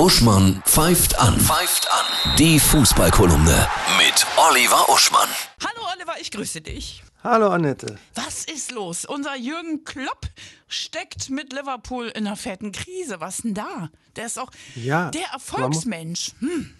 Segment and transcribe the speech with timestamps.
[0.00, 1.38] Uschmann pfeift an.
[1.38, 2.34] Pfeift an.
[2.38, 5.28] Die Fußballkolumne mit Oliver Uschmann.
[5.62, 7.04] Hallo Oliver, ich grüße dich.
[7.22, 7.98] Hallo Annette.
[8.14, 9.04] Was ist los?
[9.04, 10.22] Unser Jürgen Klopp
[10.68, 13.20] steckt mit Liverpool in einer fetten Krise.
[13.20, 13.90] Was denn da?
[14.16, 16.32] Der ist auch Ja, der Erfolgsmensch.
[16.38, 16.70] Hm.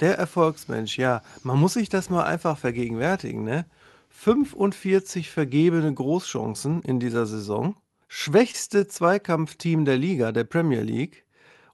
[0.00, 1.22] Der Erfolgsmensch, ja.
[1.44, 3.64] Man muss sich das mal einfach vergegenwärtigen, ne?
[4.08, 7.76] 45 vergebene Großchancen in dieser Saison.
[8.08, 11.25] Schwächste Zweikampfteam der Liga, der Premier League.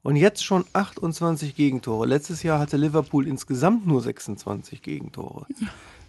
[0.02, 2.06] Und jetzt schon 28 Gegentore.
[2.06, 5.46] Letztes Jahr hatte Liverpool insgesamt nur 26 Gegentore.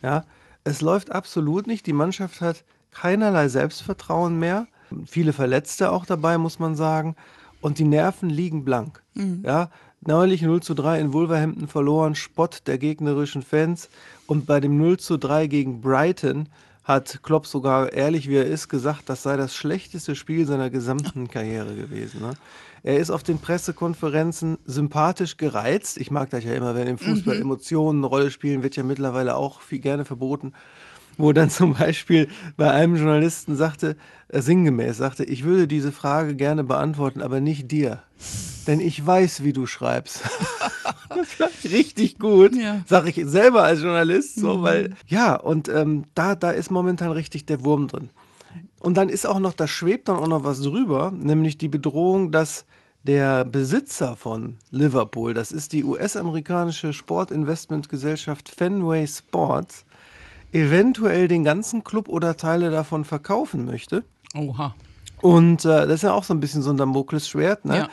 [0.02, 0.26] Ja,
[0.63, 1.85] es läuft absolut nicht.
[1.85, 4.68] Die Mannschaft hat keinerlei Selbstvertrauen mehr.
[5.05, 7.16] Viele Verletzte auch dabei, muss man sagen.
[7.62, 9.04] Und die Nerven liegen blank.
[9.44, 9.70] Ja,
[10.02, 13.90] neulich 0 zu 3 in Wolverhampton verloren, Spott der gegnerischen Fans.
[14.26, 16.49] Und bei dem 0 zu 3 gegen Brighton
[16.84, 21.30] hat Klopp sogar, ehrlich wie er ist, gesagt, das sei das schlechteste Spiel seiner gesamten
[21.30, 22.22] Karriere gewesen.
[22.22, 22.34] Ne?
[22.84, 25.98] Er ist auf den Pressekonferenzen sympathisch gereizt.
[25.98, 29.35] Ich mag das ja immer, wenn im Fußball Emotionen eine Rolle spielen, wird ja mittlerweile
[29.35, 30.54] auch viel gerne verboten.
[31.18, 33.96] Wo dann zum Beispiel bei einem Journalisten sagte,
[34.29, 38.02] äh, sinngemäß sagte, ich würde diese Frage gerne beantworten, aber nicht dir.
[38.68, 40.22] Denn ich weiß, wie du schreibst.
[41.16, 42.56] das fand ich richtig gut.
[42.56, 42.82] Ja.
[42.88, 47.46] Sag ich selber als Journalist, so, weil, ja, und ähm, da, da ist momentan richtig
[47.46, 48.10] der Wurm drin.
[48.80, 52.32] Und dann ist auch noch, da schwebt dann auch noch was drüber, nämlich die Bedrohung,
[52.32, 52.66] dass
[53.04, 59.86] der Besitzer von Liverpool, das ist die US-amerikanische Sportinvestmentgesellschaft Fenway Sports,
[60.52, 64.03] eventuell den ganzen Club oder Teile davon verkaufen möchte.
[64.36, 64.75] Oha.
[65.22, 67.78] Und äh, das ist ja auch so ein bisschen so ein Damoklesschwert, ne?
[67.78, 67.90] Ja.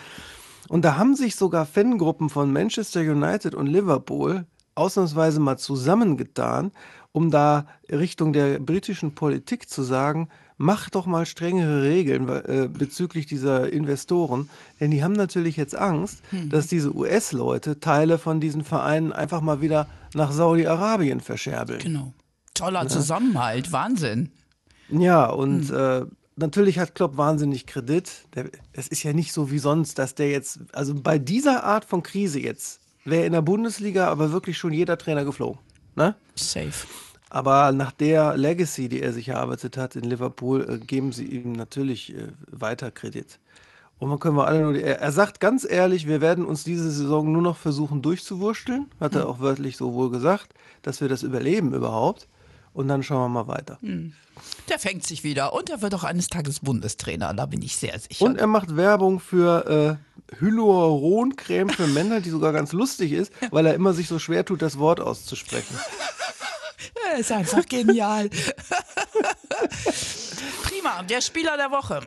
[0.68, 6.72] Und da haben sich sogar Fangruppen von Manchester United und Liverpool ausnahmsweise mal zusammengetan,
[7.12, 13.26] um da Richtung der britischen Politik zu sagen, macht doch mal strengere Regeln äh, bezüglich
[13.26, 19.12] dieser Investoren, denn die haben natürlich jetzt Angst, dass diese US-Leute Teile von diesen Vereinen
[19.12, 21.80] einfach mal wieder nach Saudi-Arabien verscherbeln.
[21.80, 22.12] Genau.
[22.54, 23.72] Toller Zusammenhalt.
[23.72, 24.32] Wahnsinn.
[24.90, 26.04] Ja, und äh,
[26.40, 28.10] natürlich hat Klopp wahnsinnig Kredit.
[28.34, 31.84] Der, es ist ja nicht so wie sonst, dass der jetzt, also bei dieser Art
[31.84, 35.60] von Krise jetzt, wäre in der Bundesliga aber wirklich schon jeder Trainer geflogen.
[35.94, 36.14] Ne?
[36.34, 36.86] Safe.
[37.28, 41.52] Aber nach der Legacy, die er sich erarbeitet hat in Liverpool, äh, geben sie ihm
[41.52, 43.38] natürlich äh, weiter Kredit.
[44.00, 46.90] Und man können wir alle nur, er, er sagt ganz ehrlich, wir werden uns diese
[46.90, 51.22] Saison nur noch versuchen durchzuwursteln, hat er auch wörtlich so wohl gesagt, dass wir das
[51.22, 52.26] überleben überhaupt.
[52.72, 53.78] Und dann schauen wir mal weiter.
[54.68, 57.34] Der fängt sich wieder und er wird auch eines Tages Bundestrainer.
[57.34, 58.24] Da bin ich sehr sicher.
[58.24, 63.66] Und er macht Werbung für äh, Hyaluroncreme für Männer, die sogar ganz lustig ist, weil
[63.66, 65.76] er immer sich so schwer tut, das Wort auszusprechen.
[67.12, 68.30] Er ist einfach genial.
[70.62, 71.02] Prima.
[71.02, 72.02] Der Spieler der Woche.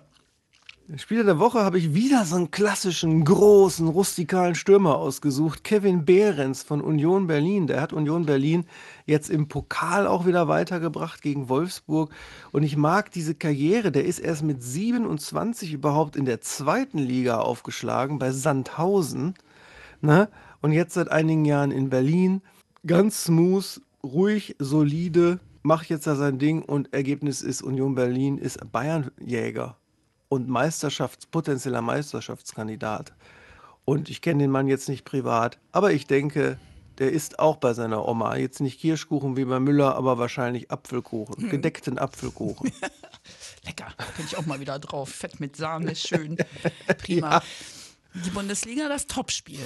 [0.98, 5.64] Spieler der Woche habe ich wieder so einen klassischen, großen, rustikalen Stürmer ausgesucht.
[5.64, 7.68] Kevin Behrens von Union Berlin.
[7.68, 8.66] Der hat Union Berlin
[9.06, 12.12] jetzt im Pokal auch wieder weitergebracht gegen Wolfsburg.
[12.52, 13.94] Und ich mag diese Karriere.
[13.94, 19.36] Der ist erst mit 27 überhaupt in der zweiten Liga aufgeschlagen, bei Sandhausen.
[20.02, 20.28] Ne?
[20.62, 22.42] Und jetzt seit einigen Jahren in Berlin.
[22.86, 25.40] Ganz smooth, ruhig, solide.
[25.62, 29.78] Macht jetzt da sein Ding und Ergebnis ist, Union Berlin ist Bayernjäger
[30.34, 33.14] und Meisterschafts-, potenzieller Meisterschaftskandidat.
[33.86, 36.58] Und ich kenne den Mann jetzt nicht privat, aber ich denke,
[36.98, 38.36] der isst auch bei seiner Oma.
[38.38, 42.72] Jetzt nicht Kirschkuchen wie bei Müller, aber wahrscheinlich Apfelkuchen, gedeckten Apfelkuchen.
[43.66, 43.88] Lecker.
[44.18, 45.10] Bin ich auch mal wieder drauf.
[45.10, 46.38] Fett mit Sahne, schön.
[46.98, 47.42] Prima.
[48.14, 49.62] Die Bundesliga, das Topspiel.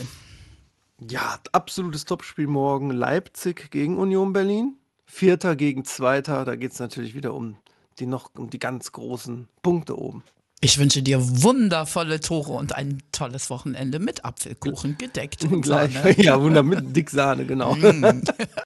[1.09, 2.91] Ja, absolutes Topspiel morgen.
[2.91, 4.77] Leipzig gegen Union Berlin.
[5.05, 6.43] Vierter gegen Zweiter.
[6.43, 7.57] Da geht es natürlich wieder um
[7.99, 10.23] die noch um die ganz großen Punkte oben.
[10.59, 15.43] Ich wünsche dir wundervolle Tore und ein tolles Wochenende mit Apfelkuchen gedeckt.
[15.43, 15.93] und Gleich.
[15.93, 16.19] Sahne.
[16.21, 16.81] Ja, wunderbar.
[16.81, 17.75] Mit Dick Sahne, genau.